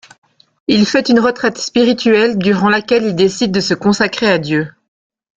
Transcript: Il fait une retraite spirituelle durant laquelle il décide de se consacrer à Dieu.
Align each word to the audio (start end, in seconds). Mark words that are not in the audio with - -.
Il 0.67 0.87
fait 0.87 1.09
une 1.09 1.19
retraite 1.19 1.59
spirituelle 1.59 2.39
durant 2.39 2.69
laquelle 2.69 3.03
il 3.03 3.15
décide 3.15 3.51
de 3.51 3.59
se 3.59 3.75
consacrer 3.75 4.31
à 4.31 4.39
Dieu. 4.39 4.71